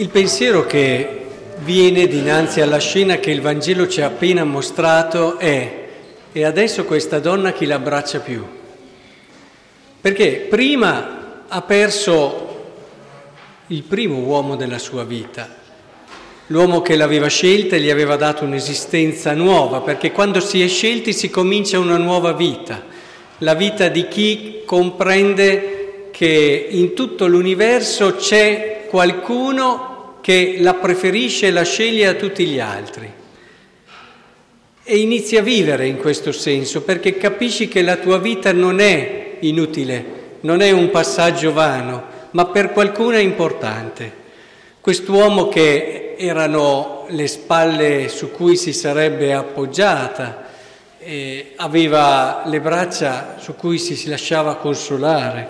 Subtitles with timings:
[0.00, 1.26] Il pensiero che
[1.58, 5.88] viene dinanzi alla scena che il Vangelo ci ha appena mostrato è
[6.32, 8.42] e adesso questa donna chi l'abbraccia più?
[10.00, 12.72] Perché prima ha perso
[13.66, 15.54] il primo uomo della sua vita,
[16.46, 21.12] l'uomo che l'aveva scelta e gli aveva dato un'esistenza nuova, perché quando si è scelti
[21.12, 22.84] si comincia una nuova vita,
[23.40, 29.89] la vita di chi comprende che in tutto l'universo c'è qualcuno
[30.20, 33.10] che la preferisce e la sceglie a tutti gli altri.
[34.82, 39.36] E inizi a vivere in questo senso perché capisci che la tua vita non è
[39.40, 40.04] inutile,
[40.40, 44.18] non è un passaggio vano, ma per qualcuno è importante.
[44.80, 50.48] Quest'uomo che erano le spalle su cui si sarebbe appoggiata,
[51.56, 55.48] aveva le braccia su cui si lasciava consolare,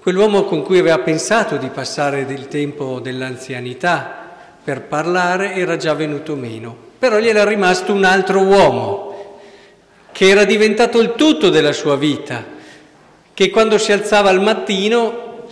[0.00, 4.26] quell'uomo con cui aveva pensato di passare del tempo dell'anzianità
[4.62, 9.38] per parlare era già venuto meno, però gli era rimasto un altro uomo
[10.12, 12.44] che era diventato il tutto della sua vita,
[13.32, 15.46] che quando si alzava al mattino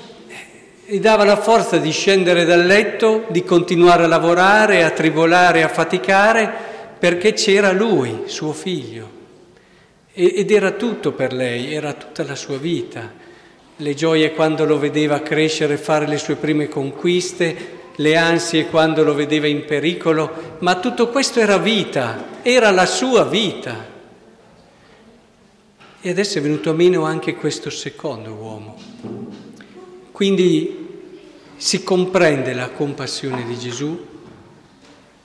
[0.85, 5.69] gli dava la forza di scendere dal letto, di continuare a lavorare, a tribolare, a
[5.69, 6.53] faticare,
[6.99, 9.11] perché c'era lui, suo figlio.
[10.13, 13.13] Ed era tutto per lei, era tutta la sua vita.
[13.79, 19.05] Le gioie quando lo vedeva crescere e fare le sue prime conquiste, le ansie quando
[19.05, 23.95] lo vedeva in pericolo, ma tutto questo era vita, era la sua vita.
[26.01, 28.77] E adesso è venuto meno anche questo secondo uomo.
[30.11, 30.85] Quindi
[31.57, 34.07] si comprende la compassione di Gesù,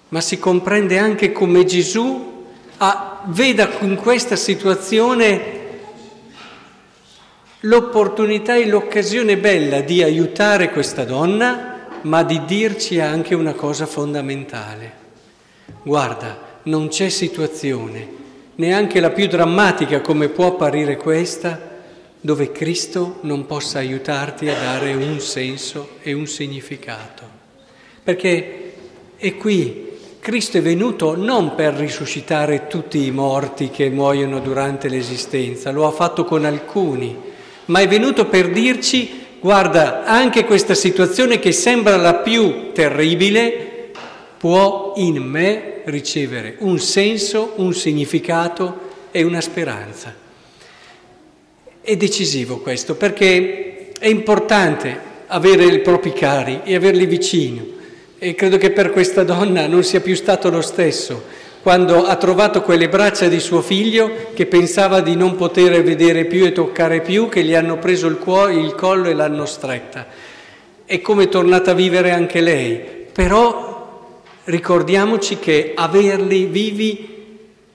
[0.09, 2.47] ma si comprende anche come Gesù
[2.77, 5.60] ha, veda in questa situazione
[7.61, 14.99] l'opportunità e l'occasione bella di aiutare questa donna, ma di dirci anche una cosa fondamentale.
[15.83, 18.19] Guarda, non c'è situazione,
[18.55, 21.69] neanche la più drammatica come può apparire questa,
[22.19, 27.23] dove Cristo non possa aiutarti a dare un senso e un significato.
[28.03, 28.73] Perché
[29.17, 29.89] è qui,
[30.19, 35.91] Cristo è venuto non per risuscitare tutti i morti che muoiono durante l'esistenza, lo ha
[35.91, 37.29] fatto con alcuni,
[37.71, 39.09] ma è venuto per dirci,
[39.39, 43.91] guarda, anche questa situazione che sembra la più terribile,
[44.37, 50.13] può in me ricevere un senso, un significato e una speranza.
[51.79, 57.65] È decisivo questo perché è importante avere i propri cari e averli vicino
[58.19, 61.23] e credo che per questa donna non sia più stato lo stesso
[61.61, 66.43] quando ha trovato quelle braccia di suo figlio che pensava di non poter vedere più
[66.43, 70.07] e toccare più, che gli hanno preso il, cuore, il collo e l'hanno stretta.
[70.83, 72.79] È come tornata a vivere anche lei,
[73.11, 77.09] però ricordiamoci che averli vivi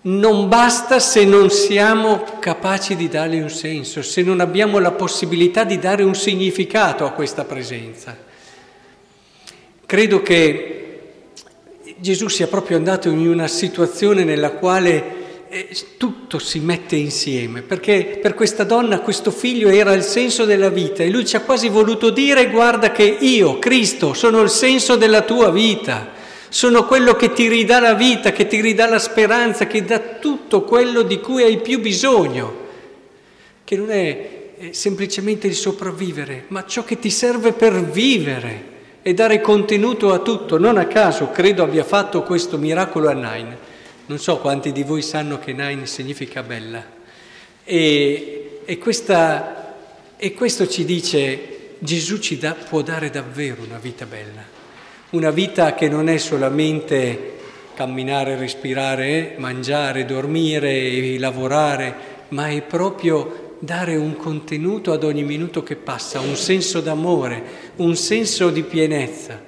[0.02, 5.64] non basta se non siamo capaci di dargli un senso, se non abbiamo la possibilità
[5.64, 8.16] di dare un significato a questa presenza.
[9.84, 10.85] Credo che
[11.98, 18.18] Gesù sia proprio andato in una situazione nella quale eh, tutto si mette insieme, perché
[18.20, 21.68] per questa donna questo figlio era il senso della vita e lui ci ha quasi
[21.68, 26.14] voluto dire guarda che io, Cristo, sono il senso della tua vita
[26.48, 30.62] sono quello che ti ridà la vita, che ti ridà la speranza, che dà tutto
[30.62, 32.64] quello di cui hai più bisogno,
[33.64, 38.74] che non è semplicemente il sopravvivere, ma ciò che ti serve per vivere
[39.06, 40.58] e dare contenuto a tutto.
[40.58, 43.56] Non a caso credo abbia fatto questo miracolo a Nain.
[44.06, 46.84] Non so quanti di voi sanno che Nain significa bella.
[47.62, 49.76] E, e, questa,
[50.16, 54.42] e questo ci dice Gesù ci dà, può dare davvero una vita bella.
[55.10, 57.34] Una vita che non è solamente
[57.76, 61.94] camminare, respirare, mangiare, dormire lavorare,
[62.30, 67.42] ma è proprio dare un contenuto ad ogni minuto che passa, un senso d'amore,
[67.76, 69.40] un senso di pienezza.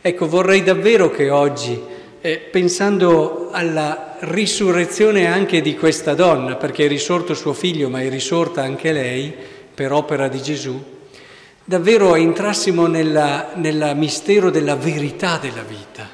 [0.00, 1.80] Ecco, vorrei davvero che oggi,
[2.20, 8.08] eh, pensando alla risurrezione anche di questa donna, perché è risorto suo figlio, ma è
[8.08, 9.32] risorta anche lei
[9.74, 10.82] per opera di Gesù,
[11.64, 16.08] davvero entrassimo nel mistero della verità della vita,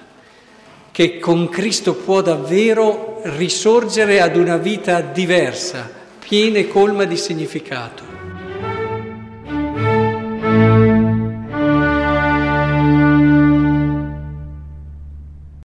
[0.90, 6.00] che con Cristo può davvero risorgere ad una vita diversa,
[6.32, 8.11] piena e colma di significato.